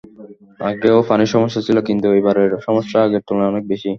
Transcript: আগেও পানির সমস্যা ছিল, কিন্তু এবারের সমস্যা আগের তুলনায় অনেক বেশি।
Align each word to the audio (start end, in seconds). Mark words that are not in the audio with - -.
আগেও 0.59 0.97
পানির 1.09 1.33
সমস্যা 1.35 1.61
ছিল, 1.67 1.77
কিন্তু 1.87 2.07
এবারের 2.19 2.51
সমস্যা 2.67 2.97
আগের 3.05 3.21
তুলনায় 3.27 3.51
অনেক 3.51 3.63
বেশি। 3.67 3.89